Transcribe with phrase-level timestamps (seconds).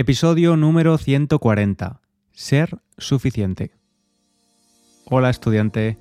[0.00, 2.00] Episodio número 140.
[2.30, 3.72] Ser suficiente.
[5.06, 5.98] Hola estudiante,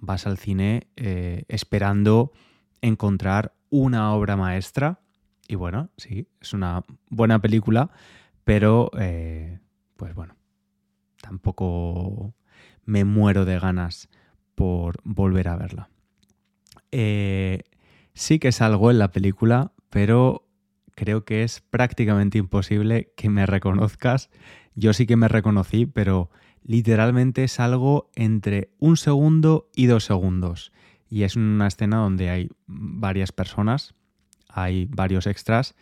[0.00, 2.32] vas al cine eh, esperando
[2.80, 5.00] encontrar una obra maestra.
[5.46, 7.90] Y bueno, sí, es una buena película,
[8.44, 9.58] pero eh,
[9.96, 10.36] pues bueno,
[11.20, 12.34] tampoco
[12.84, 14.08] me muero de ganas
[14.54, 15.90] por volver a verla.
[16.90, 17.62] Eh,
[18.14, 20.48] sí que salgo en la película, pero
[20.94, 24.30] creo que es prácticamente imposible que me reconozcas.
[24.74, 26.30] Yo sí que me reconocí, pero
[26.68, 30.70] literalmente es algo entre un segundo y dos segundos.
[31.08, 33.94] Y es una escena donde hay varias personas,
[34.50, 35.74] hay varios extras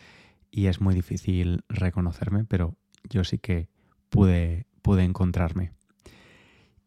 [0.49, 2.77] y es muy difícil reconocerme, pero
[3.11, 3.69] yo sí que
[4.11, 5.73] pude, pude encontrarme.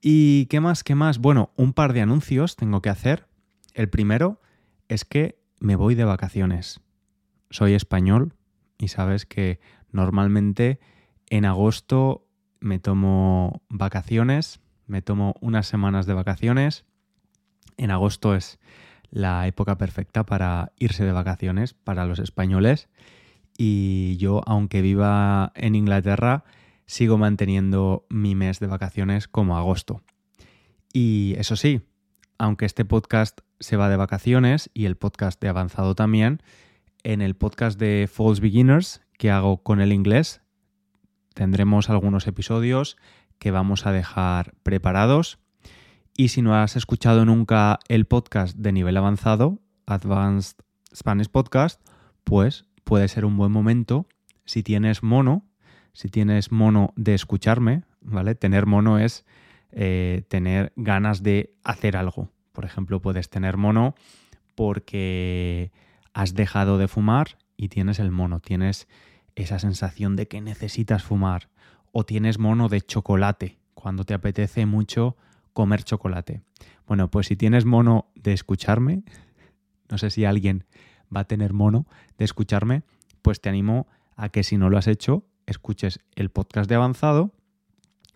[0.02, 0.86] ¿Y qué más?
[0.86, 1.20] ¿Qué más?
[1.20, 3.28] Bueno, un par de anuncios tengo que hacer.
[3.74, 4.40] El primero
[4.88, 6.80] es que me voy de vacaciones.
[7.50, 8.34] Soy español
[8.78, 9.60] y sabes que
[9.92, 10.80] normalmente
[11.30, 12.29] en agosto
[12.60, 16.86] me tomo vacaciones, me tomo unas semanas de vacaciones.
[17.78, 18.60] En agosto es
[19.12, 22.90] la época perfecta para irse de vacaciones para los españoles
[23.62, 26.46] y yo, aunque viva en Inglaterra,
[26.86, 30.02] sigo manteniendo mi mes de vacaciones como agosto.
[30.94, 31.82] Y eso sí,
[32.38, 36.42] aunque este podcast se va de vacaciones y el podcast de avanzado también,
[37.04, 40.42] en el podcast de False Beginners que hago con el inglés
[41.40, 42.98] tendremos algunos episodios
[43.38, 45.40] que vamos a dejar preparados.
[46.18, 50.58] Y si no has escuchado nunca el podcast de nivel avanzado, Advanced
[50.94, 51.82] Spanish Podcast,
[52.26, 54.06] pues puede ser un buen momento
[54.44, 55.46] si tienes mono,
[55.94, 58.36] si tienes mono de escucharme, ¿vale?
[58.36, 59.26] Tener mono es
[59.72, 62.34] eh, tener ganas de hacer algo.
[62.52, 63.96] Por ejemplo, puedes tener mono
[64.56, 65.72] porque
[66.14, 68.90] has dejado de fumar y tienes el mono, tienes
[69.42, 71.50] esa sensación de que necesitas fumar
[71.92, 75.16] o tienes mono de chocolate cuando te apetece mucho
[75.54, 76.42] comer chocolate.
[76.86, 79.04] Bueno, pues si tienes mono de escucharme,
[79.90, 80.66] no sé si alguien
[81.16, 82.84] va a tener mono de escucharme,
[83.22, 87.34] pues te animo a que si no lo has hecho, escuches el podcast de avanzado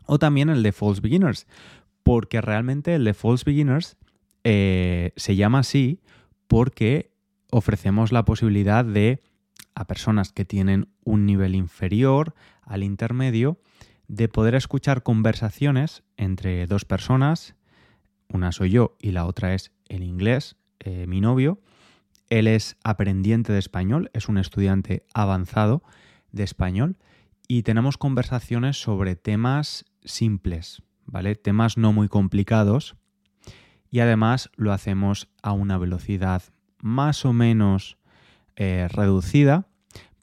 [0.06, 1.48] o también el de False Beginners,
[2.04, 3.98] porque realmente el de False Beginners
[4.44, 6.02] eh, se llama así
[6.48, 7.14] porque
[7.50, 9.22] ofrecemos la posibilidad de
[9.76, 13.60] a personas que tienen un nivel inferior al intermedio
[14.08, 17.56] de poder escuchar conversaciones entre dos personas,
[18.28, 21.62] una soy yo y la otra es el inglés, eh, mi novio.
[22.30, 25.84] Él es aprendiente de español, es un estudiante avanzado
[26.32, 26.98] de español
[27.48, 31.36] y tenemos conversaciones sobre temas simples, ¿vale?
[31.36, 32.96] Temas no muy complicados
[33.92, 36.44] y además lo hacemos a una velocidad
[36.80, 37.98] más o menos
[38.56, 39.68] eh, reducida,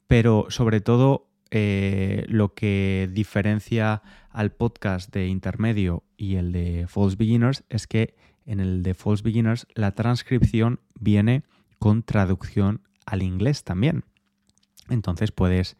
[0.07, 7.17] pero sobre todo eh, lo que diferencia al podcast de intermedio y el de False
[7.17, 11.43] Beginners es que en el de False Beginners la transcripción viene
[11.77, 14.05] con traducción al inglés también.
[14.89, 15.75] Entonces puedes,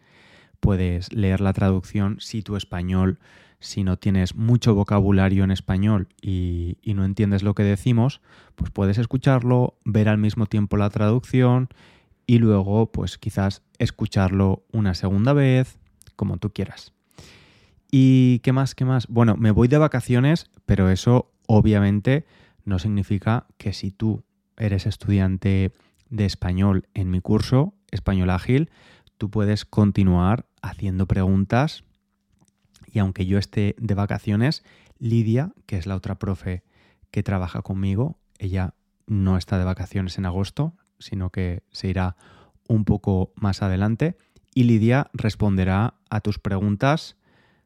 [0.59, 3.19] puedes leer la traducción si tu español,
[3.59, 8.19] si no tienes mucho vocabulario en español y, y no entiendes lo que decimos,
[8.55, 11.69] pues puedes escucharlo, ver al mismo tiempo la traducción
[12.31, 15.77] y luego pues quizás escucharlo una segunda vez,
[16.15, 16.93] como tú quieras.
[17.91, 18.73] ¿Y qué más?
[18.73, 19.05] ¿Qué más?
[19.07, 22.25] Bueno, me voy de vacaciones, pero eso obviamente
[22.63, 24.23] no significa que si tú
[24.55, 25.73] eres estudiante
[26.09, 28.69] de español en mi curso, Español Ágil,
[29.17, 31.83] tú puedes continuar haciendo preguntas
[32.89, 34.63] y aunque yo esté de vacaciones,
[34.99, 36.63] Lidia, que es la otra profe
[37.11, 38.73] que trabaja conmigo, ella
[39.05, 42.15] no está de vacaciones en agosto, sino que se irá
[42.67, 44.15] un poco más adelante
[44.53, 47.17] y Lidia responderá a tus preguntas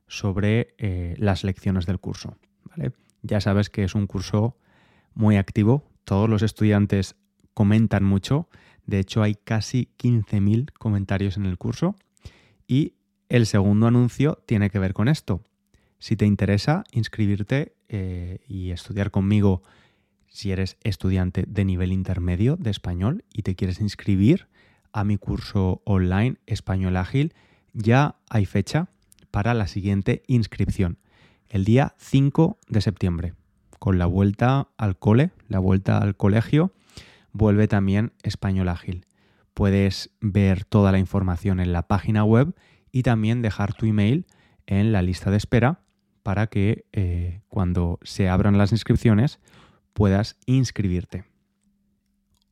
[0.07, 2.37] sobre eh, las lecciones del curso.
[3.21, 4.55] Ya sabes que es un curso
[5.15, 7.15] muy activo, todos los estudiantes
[7.55, 8.47] comentan mucho,
[8.85, 11.95] de hecho hay casi 15.000 comentarios en el curso
[12.67, 12.93] y
[13.29, 15.41] el segundo anuncio tiene que ver con esto.
[15.97, 19.63] Si te interesa inscribirte eh, y estudiar conmigo,
[20.35, 24.49] si eres estudiante de nivel intermedio de español y te quieres inscribir
[24.91, 27.33] a mi curso online Español Ágil,
[27.71, 28.89] ya hay fecha
[29.31, 30.97] para la siguiente inscripción,
[31.47, 33.33] el día 5 de septiembre.
[33.79, 36.73] Con la vuelta al cole, la vuelta al colegio,
[37.31, 39.05] vuelve también Español Ágil.
[39.53, 42.53] Puedes ver toda la información en la página web
[42.91, 44.25] y también dejar tu email
[44.67, 45.79] en la lista de espera
[46.23, 49.39] para que eh, cuando se abran las inscripciones
[49.95, 51.23] puedas inscribirte.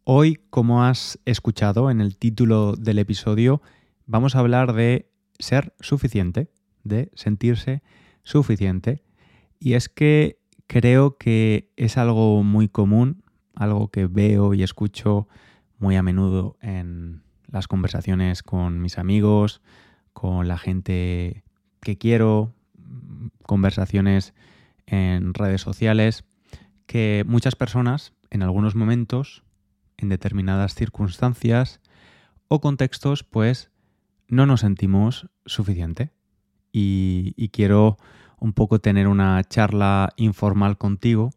[0.06, 3.62] Hoy, como has escuchado en el título del episodio,
[4.06, 6.50] vamos a hablar de ser suficiente,
[6.84, 7.84] de sentirse
[8.24, 9.04] suficiente.
[9.60, 13.24] Y es que creo que es algo muy común,
[13.56, 15.28] algo que veo y escucho
[15.80, 19.62] muy a menudo en las conversaciones con mis amigos,
[20.14, 21.44] con la gente
[21.82, 22.56] que quiero,
[23.46, 24.34] conversaciones
[24.86, 26.24] en redes sociales,
[26.94, 29.44] que muchas personas en algunos momentos,
[29.98, 31.82] en determinadas circunstancias
[32.50, 33.72] o contextos, pues
[34.28, 36.12] no nos sentimos suficiente.
[36.72, 37.98] Y, y quiero
[38.38, 41.32] un poco tener una charla informal contigo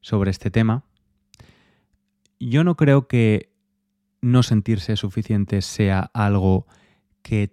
[0.00, 0.84] sobre este tema.
[2.38, 3.52] Yo no creo que
[4.20, 6.68] no sentirse suficiente sea algo
[7.22, 7.52] que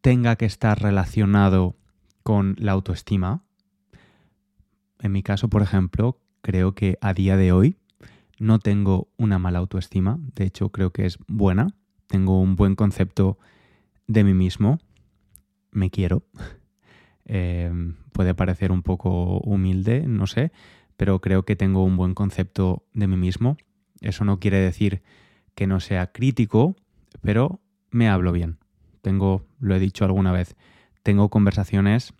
[0.00, 1.76] tenga que estar relacionado
[2.24, 3.44] con la autoestima.
[5.00, 7.76] En mi caso, por ejemplo, creo que a día de hoy
[8.38, 11.68] no tengo una mala autoestima, de hecho creo que es buena,
[12.06, 13.38] tengo un buen concepto
[14.06, 14.78] de mí mismo,
[15.70, 16.24] me quiero.
[17.30, 17.70] Eh,
[18.12, 20.50] puede parecer un poco humilde, no sé,
[20.96, 23.58] pero creo que tengo un buen concepto de mí mismo.
[24.00, 25.02] Eso no quiere decir
[25.54, 26.74] que no sea crítico,
[27.20, 27.60] pero
[27.90, 28.56] me hablo bien
[29.08, 30.54] tengo, lo he dicho alguna vez,
[31.02, 32.12] tengo conversaciones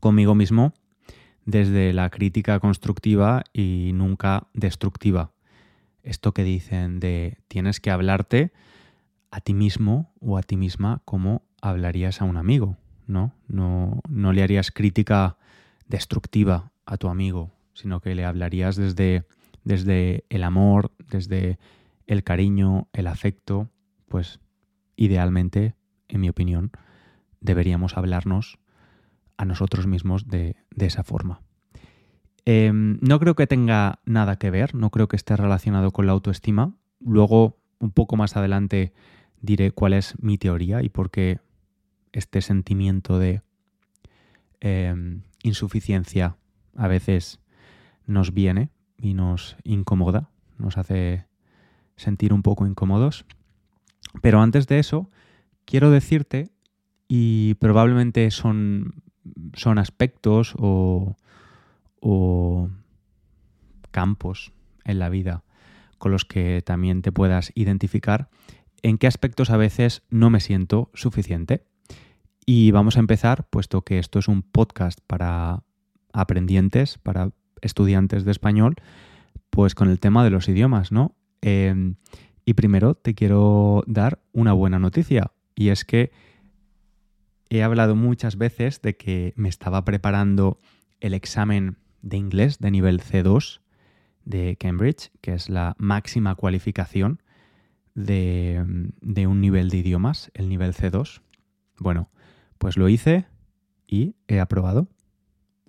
[0.00, 0.72] conmigo mismo
[1.46, 5.32] desde la crítica constructiva y nunca destructiva.
[6.02, 8.52] Esto que dicen de tienes que hablarte
[9.30, 12.76] a ti mismo o a ti misma como hablarías a un amigo,
[13.06, 13.32] ¿no?
[13.48, 15.38] No, no le harías crítica
[15.86, 19.24] destructiva a tu amigo, sino que le hablarías desde,
[19.64, 21.58] desde el amor, desde
[22.06, 23.70] el cariño, el afecto,
[24.08, 24.40] pues
[24.96, 25.74] idealmente,
[26.08, 26.72] en mi opinión,
[27.40, 28.58] deberíamos hablarnos
[29.36, 31.40] a nosotros mismos de, esa forma.
[32.44, 36.12] Em, no creo que tenga nada que ver, no creo que esté relacionado con la
[36.12, 36.74] autoestima.
[37.00, 38.92] Luego, un poco más adelante,
[39.40, 41.40] diré cuál es mi teoría y por qué
[42.12, 43.42] este sentimiento de
[44.60, 46.36] em, insuficiencia
[46.76, 47.40] a veces
[48.06, 51.26] nos viene y nos incomoda, nos hace
[51.96, 53.26] sentir un poco incómodos.
[54.22, 55.10] Pero antes de eso,
[55.64, 56.50] quiero decirte,
[57.08, 59.02] y probablemente son,
[59.54, 61.16] son aspectos o,
[62.00, 62.68] o
[63.90, 64.52] campos
[64.84, 65.42] en la vida
[65.98, 68.28] con los que también te puedas identificar,
[68.82, 71.64] en qué aspectos a veces no me siento suficiente.
[72.44, 75.64] Y vamos a empezar, puesto que esto es un podcast para
[76.12, 77.30] aprendientes, para
[77.60, 78.76] estudiantes de español,
[79.50, 81.16] pues con el tema de los idiomas, ¿no?
[81.40, 81.96] Em,
[82.44, 86.12] y primero te quiero dar una buena noticia, y es que
[87.50, 90.58] he hablado muchas veces de que me estaba preparando
[91.00, 93.60] el examen de inglés de nivel C2
[94.24, 97.22] de Cambridge, que es la máxima cualificación
[97.94, 101.22] de, de, un nivel de idiomas, el nivel C2.
[101.78, 102.10] Bueno,
[102.58, 103.26] pues lo hice
[103.86, 104.88] y he aprobado.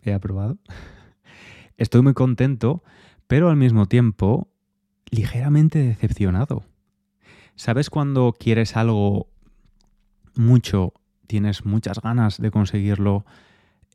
[0.01, 0.57] He aprobado.
[1.77, 2.83] Estoy muy contento,
[3.27, 4.49] pero al mismo tiempo
[5.09, 6.65] ligeramente decepcionado.
[7.55, 9.29] ¿Sabes cuando quieres algo
[10.35, 10.93] mucho,
[11.27, 13.25] tienes muchas ganas de conseguirlo,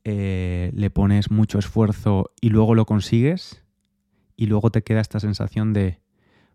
[0.03, 3.63] eh, le pones mucho esfuerzo y luego lo consigues?
[4.35, 5.99] Y luego te queda esta sensación de,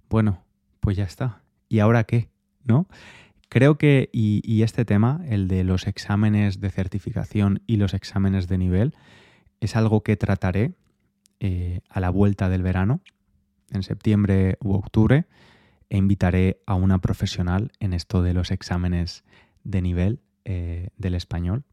[0.09, 0.45] bueno,
[0.81, 1.43] pues ya está.
[1.69, 2.31] ¿Y ahora qué?
[2.65, 2.89] ¿No?
[3.49, 8.59] Creo que, y, este tema, el de los exámenes de certificación y los exámenes de
[8.59, 8.95] nivel,
[9.61, 10.75] es algo que trataré
[11.41, 13.01] eh, a la vuelta del verano
[13.71, 15.27] en septiembre u octubre,
[15.91, 19.25] e invitaré a una profesional en esto de los exámenes
[19.65, 20.21] de nivel
[20.51, 21.65] eh, del español,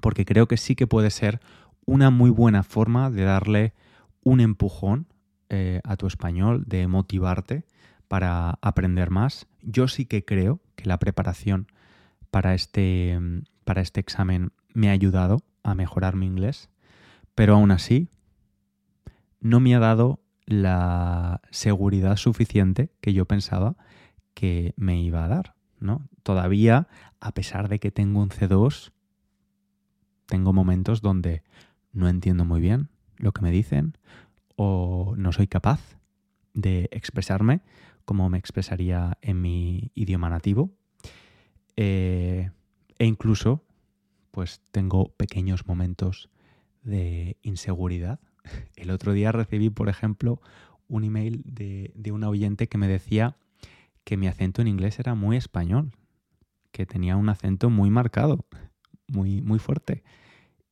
[0.00, 1.40] porque creo que sí que puede ser
[1.84, 3.74] una muy buena forma de darle
[4.22, 5.08] un empujón
[5.50, 7.66] eh, a tu español, de motivarte
[8.08, 9.46] para aprender más.
[9.60, 11.66] Yo sí que creo que la preparación
[12.30, 13.20] para este,
[13.64, 16.70] para este examen me ha ayudado a mejorar mi inglés,
[17.34, 18.08] pero aún así
[19.38, 23.76] no me ha dado la seguridad suficiente que yo pensaba
[24.32, 25.54] que me iba a dar.
[26.22, 26.88] Todavía,
[27.20, 28.92] a pesar de que tengo un C2,
[30.26, 31.42] tengo momentos donde
[31.92, 33.96] no entiendo muy bien lo que me dicen
[34.56, 35.98] o no soy capaz
[36.54, 37.60] de expresarme
[38.04, 40.70] como me expresaría en mi idioma nativo.
[41.76, 42.50] Eh,
[42.98, 43.64] e incluso,
[44.30, 46.30] pues tengo pequeños momentos
[46.82, 48.20] de inseguridad.
[48.76, 50.40] El otro día recibí, por ejemplo,
[50.88, 53.36] un email de, de oyente que me decía
[54.04, 55.92] que mi acento en inglés era muy español,
[56.70, 58.46] que tenía un acento muy marcado,
[59.08, 60.02] muy, muy fuerte.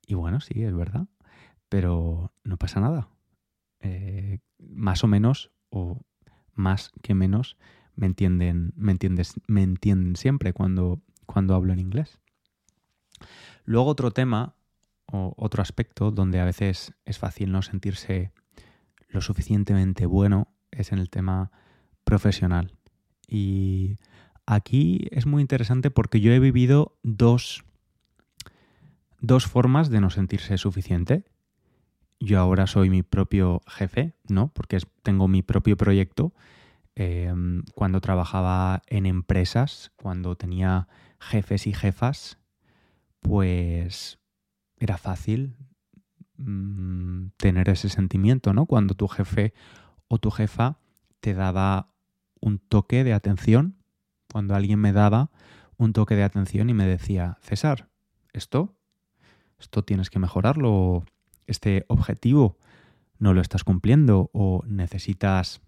[0.07, 1.07] Y bueno, sí, es verdad,
[1.69, 3.09] pero no pasa nada.
[3.81, 6.01] Eh, más o menos, o
[6.55, 7.57] más que menos
[7.95, 12.19] me entienden, me entiendes, me entienden siempre cuando, cuando hablo en inglés.
[13.65, 14.55] Luego otro tema
[15.07, 18.33] o otro aspecto donde a veces es fácil no sentirse
[19.09, 21.51] lo suficientemente bueno es en el tema
[22.05, 22.77] profesional.
[23.31, 23.99] Y
[24.45, 27.65] aquí es muy interesante porque yo he vivido dos,
[29.21, 31.25] dos formas de no sentirse suficiente.
[32.19, 34.49] Yo ahora soy mi propio jefe, ¿no?
[34.53, 36.35] Porque tengo mi propio proyecto
[37.03, 40.87] Em, cuando trabajaba en empresas, cuando tenía
[41.19, 42.39] jefes y jefas,
[43.21, 44.19] pues
[44.77, 45.57] era fácil
[46.37, 48.67] mm, tener ese sentimiento, ¿no?
[48.67, 49.55] Cuando tu jefe
[50.09, 50.79] o tu jefa
[51.21, 51.90] te daba
[52.41, 53.77] un toque de atención,
[54.33, 55.31] cuando alguien me daba
[55.77, 57.89] un toque de atención y me decía, César,
[58.33, 58.77] esto,
[59.59, 61.05] esto tienes que mejorarlo,
[61.47, 62.59] este objetivo
[63.19, 65.61] no lo estás cumpliendo o necesitas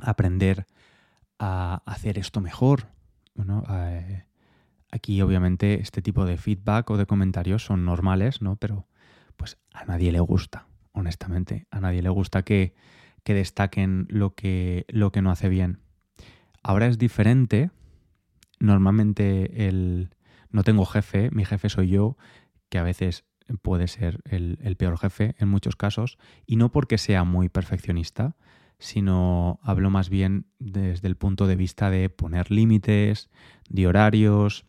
[0.00, 0.66] aprender
[1.38, 2.88] a hacer esto mejor.
[3.70, 4.24] Eh,
[4.90, 8.56] aquí obviamente este tipo de feedback o de comentarios son normales, ¿no?
[8.56, 8.86] Pero
[9.36, 11.66] pues a nadie le gusta, honestamente.
[11.70, 12.74] A nadie le gusta que,
[13.24, 15.80] que destaquen lo que, lo que no hace bien.
[16.62, 17.70] Ahora es diferente.
[18.58, 20.14] Normalmente el,
[20.50, 22.16] no tengo jefe, mi jefe soy yo,
[22.68, 23.24] que a veces
[23.62, 28.36] puede ser el, el peor jefe en muchos casos, y no porque sea muy perfeccionista,
[28.78, 33.28] sino hablo más bien desde el punto de vista de poner límites,
[33.68, 34.66] de horarios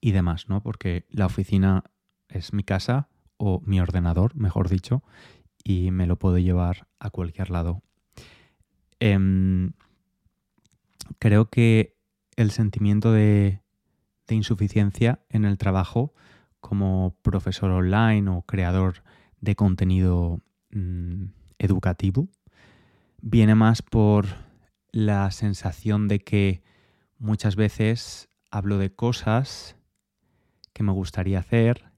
[0.00, 0.62] y demás, ¿no?
[0.62, 1.84] Porque la oficina
[2.28, 5.02] es mi casa o mi ordenador, mejor dicho,
[5.68, 7.82] y me lo puedo llevar a cualquier lado.
[9.00, 9.72] Em,
[11.18, 11.94] creo que
[12.36, 13.60] el sentimiento de,
[14.30, 16.14] insuficiencia en el trabajo
[16.60, 19.02] como profesor online o creador
[19.40, 21.24] de contenido mm,
[21.58, 22.28] educativo
[23.22, 24.26] viene más por
[24.90, 26.62] la sensación de que
[27.18, 29.76] muchas veces hablo de cosas
[30.74, 31.90] que me gustaría hacer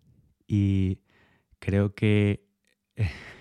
[0.47, 1.01] y
[1.59, 2.47] creo que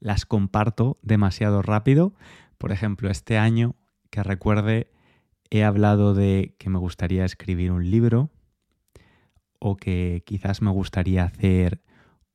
[0.00, 2.14] las comparto demasiado rápido.
[2.58, 3.76] Por ejemplo, este año,
[4.10, 4.90] que recuerde,
[5.50, 8.30] he hablado de que me gustaría escribir un libro
[9.58, 11.82] o que quizás me gustaría hacer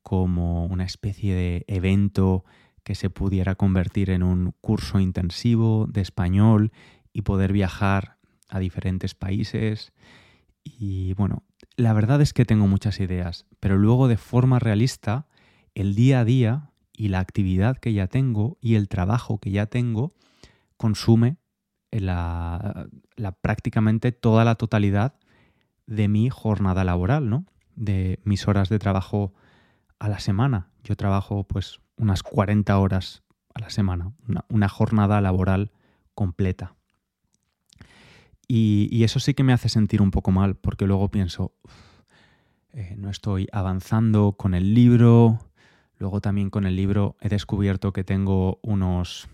[0.04, 2.46] como una especie de evento
[2.84, 6.72] que se pudiera convertir en un curso intensivo de español
[7.12, 8.18] y poder viajar
[8.48, 9.92] a diferentes países.
[10.64, 11.44] Y bueno,
[11.78, 15.28] la verdad es que tengo muchas ideas, pero luego de forma realista,
[15.74, 19.66] el día a día y la actividad que ya tengo y el trabajo que ya
[19.66, 20.14] tengo
[20.78, 21.38] consume
[21.92, 22.88] la,
[23.42, 25.16] prácticamente toda la totalidad
[25.88, 27.46] de mi jornada laboral, ¿no?
[27.76, 29.34] De mis horas de trabajo
[30.00, 30.70] a la semana.
[30.84, 33.24] Yo trabajo pues unas 40 horas
[33.54, 34.12] a la semana,
[34.50, 35.72] una, jornada laboral
[36.14, 36.76] completa.
[38.48, 41.54] Y, eso sí que me hace sentir un poco mal, porque luego pienso,
[42.74, 45.40] eh, no estoy avanzando con el libro,
[45.98, 49.28] luego también con el libro he descubierto que tengo unos...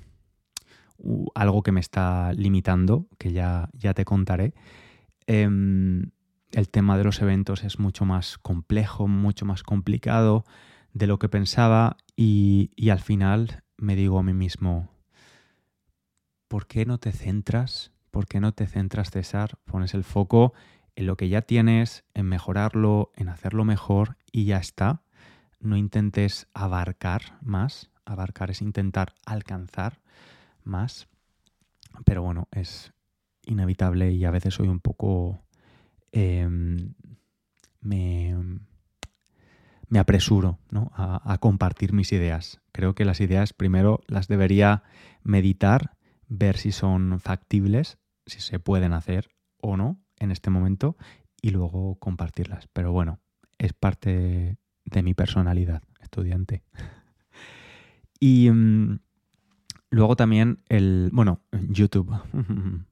[1.36, 4.54] algo que me está limitando, que ya, ya te contaré.
[5.28, 6.12] Em,
[6.52, 10.44] el tema de los eventos es mucho más complejo, mucho más complicado
[10.94, 14.90] de lo que pensaba y, al final me digo a mí mismo,
[16.48, 17.92] ¿por qué no te centras?
[18.12, 19.58] ¿Por qué no te centras, César?
[19.66, 20.54] Pones el foco
[20.96, 25.04] en lo que ya tienes, en mejorarlo, en hacerlo mejor y ya está.
[25.62, 27.92] No intentes abarcar más.
[28.06, 30.02] Abarcar es intentar alcanzar.
[30.64, 31.08] más.
[32.06, 32.94] Pero bueno, es
[33.46, 35.44] inevitable y a veces soy un poco...
[36.12, 36.94] Em,
[37.80, 38.36] me,
[39.88, 40.60] me, apresuro
[40.94, 42.62] a, a compartir mis ideas.
[42.74, 44.84] Creo que las ideas primero las debería
[45.24, 49.30] meditar, ver si son factibles, si se pueden hacer
[49.62, 50.98] o no en este momento
[51.42, 52.68] y luego compartirlas.
[52.74, 53.20] Pero bueno,
[53.58, 56.64] es parte de mi personalidad estudiante.
[58.20, 59.00] y mm,
[59.90, 62.14] luego también el, bueno, YouTube.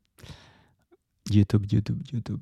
[1.26, 2.42] YouTube, YouTube, YouTube.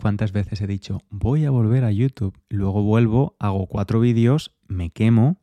[0.00, 2.38] ¿Cuántas veces he dicho, voy a volver a YouTube?
[2.48, 5.40] Luego vuelvo, hago cuatro vídeos, me quemo,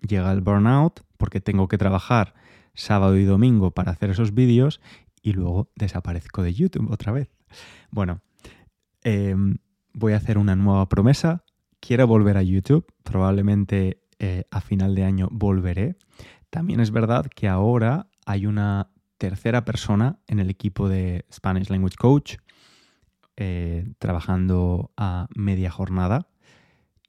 [0.00, 2.34] llega el burnout porque tengo que trabajar
[2.72, 4.80] sábado y domingo para hacer esos vídeos
[5.22, 7.28] y luego desaparezco de YouTube otra vez.
[7.90, 8.22] Bueno,
[9.02, 9.58] em,
[9.92, 11.44] voy a hacer una nueva promesa.
[11.80, 12.86] Quiero volver a YouTube.
[13.02, 15.96] Probablemente eh, a final de año volveré.
[16.50, 21.96] También es verdad que ahora hay una tercera persona en el equipo de Spanish Language
[21.96, 22.36] Coach
[23.36, 26.28] eh, trabajando a media jornada.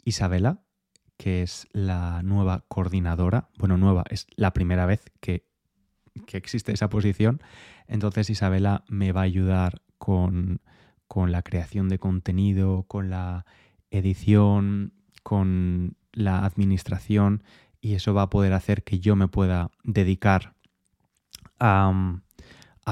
[0.04, 0.63] Isabela,
[1.18, 3.50] que es la nueva coordinadora.
[3.58, 5.46] Bueno, nueva, es la primera vez que,
[6.25, 7.42] que existe esa posición.
[7.88, 10.62] Entonces Isabela me va a ayudar con
[11.12, 13.46] con la creación de contenido, con la
[13.91, 14.93] edición,
[15.24, 17.43] con la administración
[17.79, 20.53] y eso va a poder hacer que yo me pueda dedicar
[21.60, 21.93] a,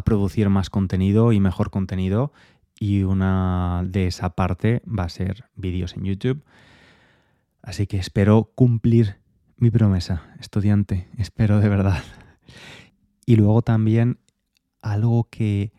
[0.05, 2.31] producir más contenido y mejor contenido
[2.79, 6.43] y una de esa parte va a ser vídeos en YouTube.
[7.61, 9.17] Así que espero cumplir
[9.57, 12.01] mi promesa, estudiante, espero de verdad.
[13.25, 14.19] Y luego también
[14.81, 15.73] algo que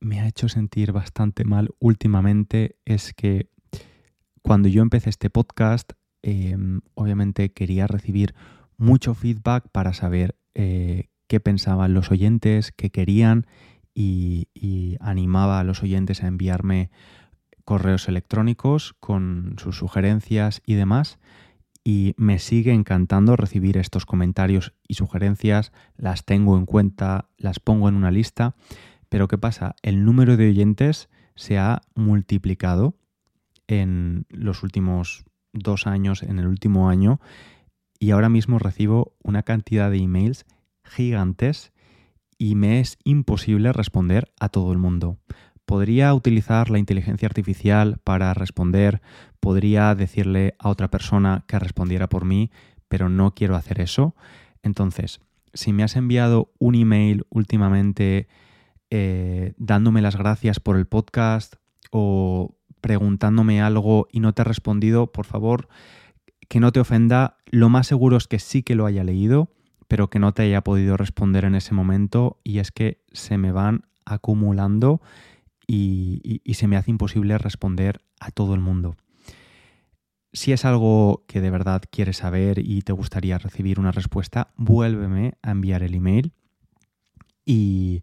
[0.00, 3.48] me ha hecho sentir bastante mal últimamente es que
[4.48, 8.34] cuando yo empecé este podcast, em, obviamente quería recibir
[8.78, 13.46] mucho feedback para saber eh, qué pensaban los oyentes, qué querían
[13.94, 16.90] y, y, animaba a los oyentes a enviarme
[17.66, 21.18] correos electrónicos con sus sugerencias y demás.
[21.84, 27.88] Y me sigue encantando recibir estos comentarios y sugerencias, las tengo en cuenta, las pongo
[27.90, 28.54] en una lista
[29.08, 29.74] pero ¿qué pasa?
[29.82, 32.94] El número de oyentes se ha multiplicado
[33.68, 37.20] en los últimos dos años, en el último año,
[38.00, 40.46] y ahora mismo recibo una cantidad de emails
[40.82, 41.72] gigantes
[42.38, 45.18] y me es imposible responder a todo el mundo.
[45.66, 49.02] Podría utilizar la inteligencia artificial para responder,
[49.40, 52.50] podría decirle a otra persona que respondiera por mí,
[52.88, 54.14] pero no quiero hacer eso.
[54.62, 55.20] Entonces,
[55.52, 58.28] si me has enviado un email últimamente
[58.90, 61.56] eh, dándome las gracias por el podcast
[61.90, 65.68] o preguntándome algo y no te he respondido, por favor,
[66.48, 67.36] que no te ofenda.
[67.46, 69.50] Lo más seguro es que sí que lo haya leído,
[69.86, 73.52] pero que no te haya podido responder en ese momento y es que se me
[73.52, 75.00] van acumulando
[75.66, 78.96] y, se me hace imposible responder a todo el mundo.
[80.32, 85.34] Si es algo que de verdad quieres saber y te gustaría recibir una respuesta, vuélveme
[85.42, 86.32] a enviar el email
[87.44, 88.02] y,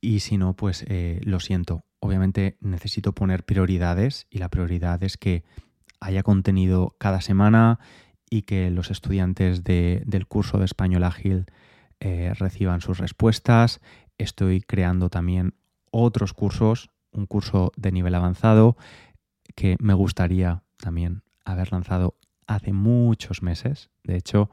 [0.00, 1.84] y si no, pues eh, lo siento.
[2.00, 5.44] Obviamente necesito poner prioridades y la prioridad es que
[6.00, 7.78] haya contenido cada semana
[8.30, 11.46] y que los estudiantes del curso de español ágil
[12.00, 13.80] eh, reciban sus respuestas.
[14.16, 15.54] Estoy creando también
[15.90, 18.76] otros cursos, un curso de nivel avanzado
[19.54, 23.90] que me gustaría también haber lanzado hace muchos meses.
[24.04, 24.50] De hecho,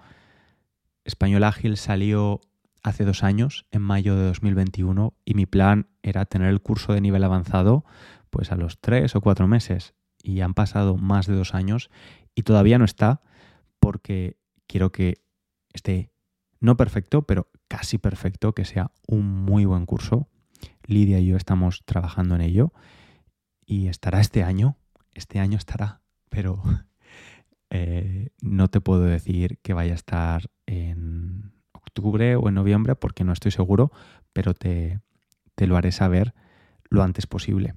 [1.05, 2.41] Español Ágil salió
[2.83, 7.01] hace dos años, en mayo de 2021, y mi plan era tener el curso de
[7.01, 7.85] nivel avanzado
[8.29, 9.93] pues a los tres o cuatro meses.
[10.21, 11.89] Y han pasado más de dos años
[12.35, 13.21] y todavía no está
[13.79, 14.37] porque
[14.67, 15.23] quiero que
[15.73, 16.11] esté
[16.59, 20.27] no perfecto, pero casi perfecto, que sea un muy buen curso.
[20.85, 22.73] Lidia y yo estamos trabajando en ello
[23.65, 24.77] y estará este año.
[25.13, 26.61] Este año estará, pero
[27.69, 31.56] eh, no te puedo decir que vaya a estar en
[31.87, 33.91] octubre o en noviembre porque no estoy seguro,
[34.33, 34.99] pero te,
[35.55, 36.33] te lo haré saber
[36.89, 37.73] lo antes posible.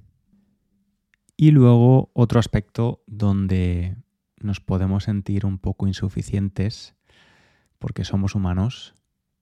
[1.35, 3.95] Y luego otro aspecto donde
[4.37, 6.95] nos podemos sentir un poco insuficientes
[7.79, 8.93] porque somos humanos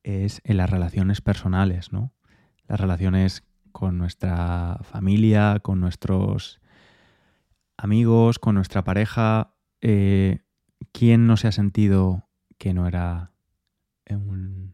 [0.03, 2.13] es en las relaciones personales, ¿no?
[2.67, 6.61] Las relaciones con nuestra familia, con nuestros
[7.77, 9.55] amigos, con nuestra pareja.
[9.81, 10.39] Eh,
[10.93, 13.33] ¿Quién no se ha sentido que no era
[14.15, 14.73] un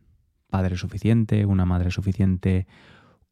[0.50, 2.68] padre suficiente, una madre suficiente,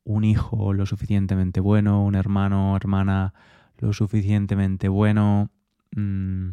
[0.04, 3.34] un hijo lo suficientemente bueno, un hermano hermana
[3.78, 5.52] lo suficientemente bueno.
[5.96, 6.50] Mm,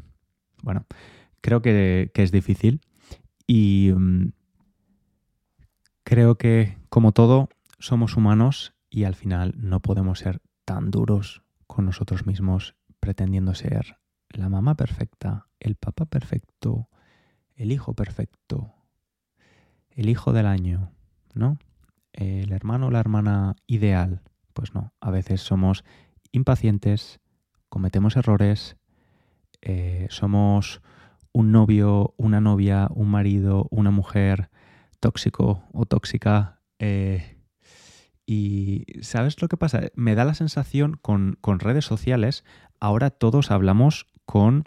[0.62, 0.86] bueno,
[1.40, 2.80] creo que, es difícil
[3.46, 4.28] y mm,
[6.10, 11.84] Creo que, como todo, somos humanos y al final no podemos ser tan duros con
[11.84, 16.88] nosotros mismos pretendiendo ser la mamá perfecta, el papá perfecto,
[17.54, 18.74] el hijo perfecto,
[20.00, 20.90] el hijo del año,
[21.34, 21.58] ¿no?
[22.14, 24.22] El hermano o la hermana ideal.
[24.54, 25.84] Pues no, a veces somos
[26.32, 27.20] impacientes,
[27.68, 28.78] cometemos errores,
[29.60, 30.80] eh, somos
[31.32, 34.48] un novio, una novia, un marido, una mujer
[35.00, 36.62] tóxico o tóxica.
[36.78, 37.36] Eh,
[38.24, 39.82] y ¿sabes lo que pasa?
[39.94, 42.42] Me da la sensación con, con redes sociales,
[42.80, 44.64] ahora todos hablamos con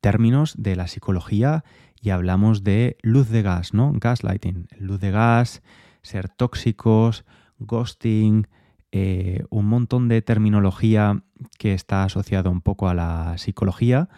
[0.00, 1.62] términos de la psicología
[2.00, 3.92] y hablamos de luz de gas, ¿no?
[3.94, 5.62] Gaslighting, luz de gas,
[6.02, 7.24] ser tóxicos,
[7.58, 8.46] ghosting,
[8.92, 11.22] eh, un montón de terminología
[11.58, 14.08] que está asociado un poco a la psicología.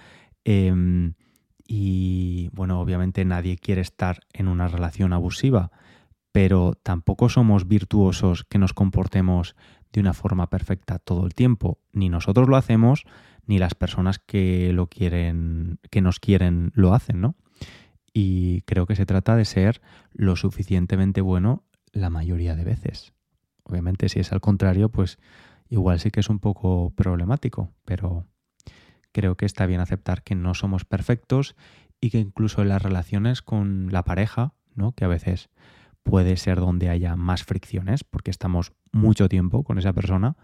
[0.44, 1.14] Em,
[1.66, 5.70] y bueno, obviamente nadie quiere estar en una relación abusiva,
[6.32, 9.56] pero tampoco somos virtuosos que nos comportemos
[9.92, 11.78] de una forma perfecta todo el tiempo.
[11.92, 13.04] Ni nosotros lo hacemos,
[13.46, 17.34] ni las personas que lo quieren, que nos quieren, lo hacen, ¿no?
[18.12, 19.80] Y creo que se trata de ser
[20.12, 23.12] lo suficientemente bueno la mayoría de veces.
[23.62, 25.18] Obviamente, si es al contrario, pues
[25.68, 28.26] igual sí que es un poco problemático, pero
[29.12, 31.54] creo que está bien aceptar que no somos perfectos
[32.00, 34.92] y que incluso en las relaciones con la pareja, ¿no?
[34.92, 35.50] que a veces
[36.02, 40.36] puede ser donde haya más fricciones, porque estamos mucho tiempo con esa persona,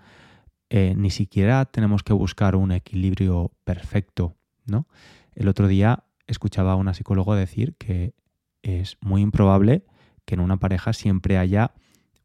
[0.69, 4.87] eh, ni siquiera tenemos que buscar un equilibrio perfecto, ¿no?
[5.35, 8.15] El otro día escuchaba a una psicóloga decir que
[8.63, 9.85] es muy improbable
[10.25, 11.73] que en una pareja siempre haya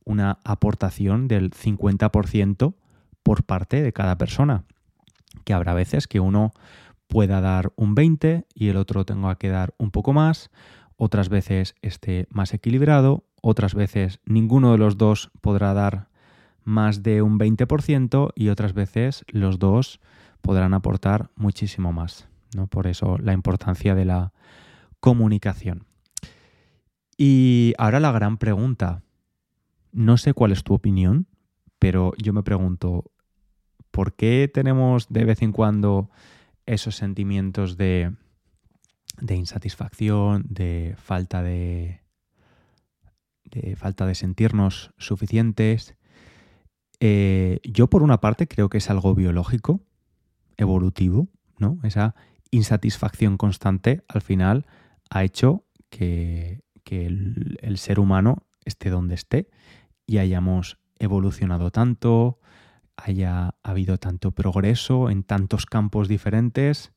[0.04, 2.76] una aportación del 50%
[3.24, 4.66] por parte de cada persona.
[5.46, 6.52] Que habrá veces que uno
[7.08, 10.50] pueda dar un 20 y el otro tenga que dar un poco más,
[10.98, 16.10] otras veces esté más equilibrado, otras veces ninguno de los dos podrá dar
[16.64, 20.00] más de un 20% y otras veces los dos
[20.42, 22.31] podrán aportar muchísimo más.
[22.56, 22.68] ¿No?
[22.68, 24.34] Por eso la importancia de la
[25.00, 25.86] comunicación.
[27.18, 29.04] Y ahora la gran pregunta.
[29.92, 31.28] No sé cuál es tu opinión,
[31.80, 33.12] pero yo me pregunto,
[33.92, 36.10] ¿por qué tenemos de vez en cuando
[36.66, 38.14] esos sentimientos de,
[39.20, 42.02] de insatisfacción, de falta de,
[43.44, 45.96] de falta de sentirnos suficientes,
[47.00, 49.82] eh, yo por una parte creo que es algo biológico,
[50.58, 51.80] evolutivo, ¿no?
[51.84, 52.16] Esa
[52.52, 54.66] insatisfacción constante al final
[55.10, 59.50] ha hecho que, el, ser humano esté donde esté
[60.06, 62.40] y hayamos evolucionado tanto,
[62.98, 66.92] haya habido tanto progreso en tantos campos diferentes,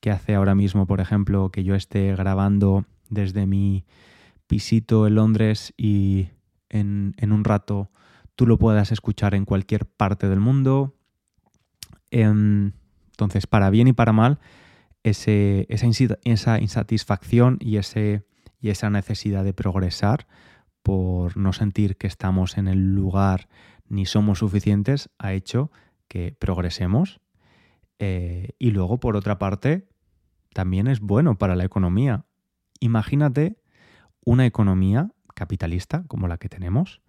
[0.00, 3.84] que hace ahora mismo, por ejemplo, que yo esté grabando desde mi
[4.46, 6.28] pisito en Londres y
[6.68, 7.90] en, un rato
[8.36, 10.94] tú lo puedas escuchar en cualquier parte del mundo.
[12.10, 12.72] Em,
[13.10, 14.38] entonces, para bien y para mal,
[15.04, 18.26] ese, esa, insatisfacción y, ese,
[18.60, 20.26] y esa necesidad de progresar
[20.82, 23.48] por no sentir que estamos en el lugar
[23.88, 25.70] ni somos suficientes ha hecho
[26.08, 27.20] que progresemos.
[28.00, 29.86] Eh, y luego, por otra parte,
[30.52, 32.24] también es bueno para la economía.
[32.80, 33.56] Imagínate
[34.24, 37.02] una economía capitalista como la que tenemos,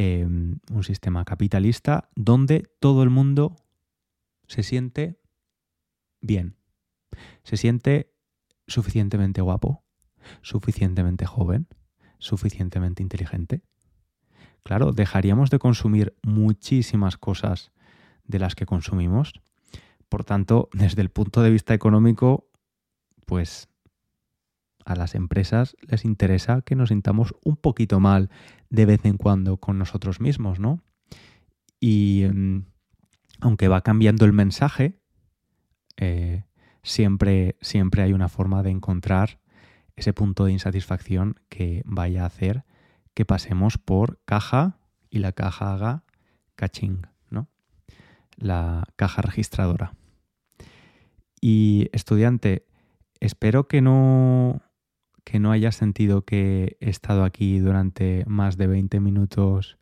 [0.00, 3.56] Em, un sistema capitalista donde todo el mundo
[4.46, 5.18] se siente
[6.20, 6.54] bien,
[7.42, 8.12] se siente
[8.66, 9.84] suficientemente guapo,
[10.42, 11.68] suficientemente joven,
[12.18, 13.62] suficientemente inteligente.
[14.62, 17.72] Claro, dejaríamos de consumir muchísimas cosas
[18.24, 19.40] de las que consumimos.
[20.08, 22.48] Por tanto, desde el punto de vista económico,
[23.26, 23.68] pues
[24.84, 28.30] a las empresas les interesa que nos sintamos un poquito mal
[28.70, 30.82] de vez en cuando con nosotros mismos, ¿no?
[31.78, 32.64] Y em,
[33.40, 34.98] aunque va cambiando el mensaje,
[35.98, 36.44] eh,
[36.88, 39.40] siempre, siempre hay una forma de encontrar
[39.96, 42.64] ese punto de insatisfacción que vaya a hacer
[43.14, 44.78] que pasemos por caja
[45.10, 46.04] y la caja haga
[46.54, 47.48] caching, ¿no?
[48.36, 49.94] La caja registradora.
[51.40, 52.66] Y estudiante,
[53.20, 54.62] espero que no
[55.24, 59.76] que no hayas sentido que he estado aquí durante más de 20 minutos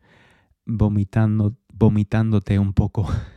[0.65, 3.07] vomitando, vomitándote un poco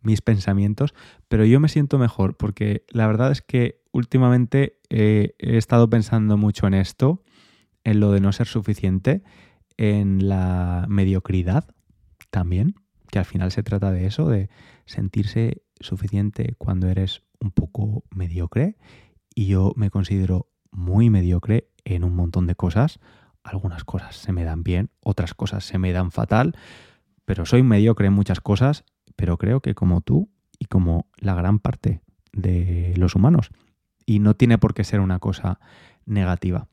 [0.00, 0.94] mis pensamientos,
[1.28, 6.66] pero yo me siento mejor porque la verdad es que últimamente he estado pensando mucho
[6.66, 7.24] en esto,
[7.84, 9.22] en lo de no ser suficiente,
[9.76, 11.74] en la mediocridad
[12.30, 12.74] también,
[13.10, 14.50] que al final se trata de eso, de
[14.84, 18.76] sentirse suficiente cuando eres un poco mediocre.
[19.34, 22.98] Y yo me considero muy mediocre en un montón de cosas,
[23.42, 26.56] algunas cosas se me dan bien, otras cosas se me dan fatal,
[27.24, 28.84] pero soy mediocre en muchas cosas,
[29.18, 32.02] pero creo que como tú y como la gran parte
[32.32, 33.50] de los humanos.
[34.06, 35.58] Y no tiene por qué ser una cosa
[36.06, 36.68] negativa.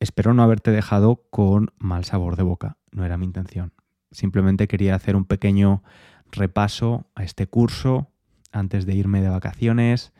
[0.00, 3.74] Espero no haberte dejado con mal sabor de boca, no era mi intención.
[4.10, 5.82] Simplemente quería hacer un pequeño
[6.30, 8.10] repaso a este curso
[8.50, 10.14] antes de irme de vacaciones,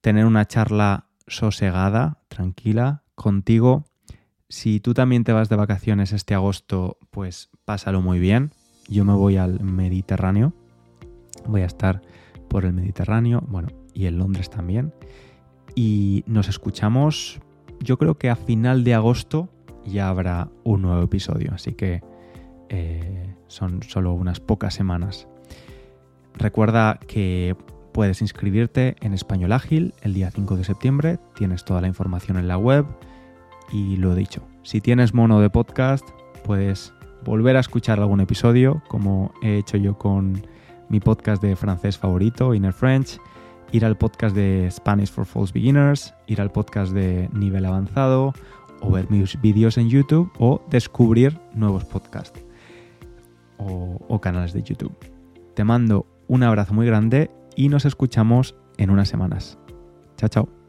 [0.00, 3.86] tener una charla sosegada, tranquila, contigo.
[4.48, 8.52] Si tú también te vas de vacaciones este agosto, pues pásalo muy bien.
[8.88, 10.52] Yo me voy al Mediterráneo.
[11.46, 12.02] Voy a estar
[12.48, 14.92] por el Mediterráneo, bueno, y en Londres también.
[15.74, 17.40] Y nos escuchamos,
[17.80, 19.48] yo creo que a final de agosto
[19.84, 22.02] ya habrá un nuevo episodio, así que
[22.68, 25.26] eh, son solo unas pocas semanas.
[26.34, 27.56] Recuerda que
[27.92, 32.48] puedes inscribirte en Español Ágil el día 5 de septiembre, tienes toda la información en
[32.48, 32.86] la web
[33.72, 36.08] y lo he dicho, si tienes mono de podcast,
[36.44, 36.92] puedes
[37.24, 40.46] volver a escuchar algún episodio, como he hecho yo con
[40.88, 43.18] mi podcast de francés favorito, Inner French,
[43.72, 48.32] ir al podcast de Spanish for False Beginners, ir al podcast de nivel avanzado,
[48.80, 52.44] o ver mis vídeos en YouTube, o descubrir nuevos podcasts
[53.58, 54.96] o, o canales de YouTube.
[55.54, 59.58] Te mando un abrazo muy grande y nos escuchamos en unas semanas.
[60.16, 60.63] Chao, chao.